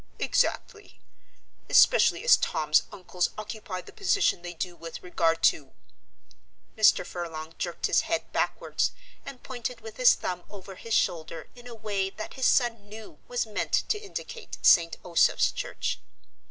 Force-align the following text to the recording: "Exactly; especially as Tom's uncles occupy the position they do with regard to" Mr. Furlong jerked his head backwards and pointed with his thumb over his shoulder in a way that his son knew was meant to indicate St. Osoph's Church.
"Exactly; 0.17 0.99
especially 1.69 2.23
as 2.23 2.35
Tom's 2.35 2.81
uncles 2.91 3.29
occupy 3.37 3.81
the 3.81 3.93
position 3.93 4.41
they 4.41 4.55
do 4.55 4.75
with 4.75 5.03
regard 5.03 5.43
to" 5.43 5.73
Mr. 6.75 7.05
Furlong 7.05 7.53
jerked 7.59 7.85
his 7.85 8.01
head 8.01 8.23
backwards 8.33 8.93
and 9.27 9.43
pointed 9.43 9.81
with 9.81 9.97
his 9.97 10.15
thumb 10.15 10.43
over 10.49 10.73
his 10.73 10.95
shoulder 10.95 11.49
in 11.53 11.67
a 11.67 11.75
way 11.75 12.09
that 12.09 12.33
his 12.33 12.47
son 12.47 12.89
knew 12.89 13.19
was 13.27 13.45
meant 13.45 13.73
to 13.89 13.99
indicate 13.99 14.57
St. 14.63 14.97
Osoph's 15.03 15.51
Church. 15.51 15.99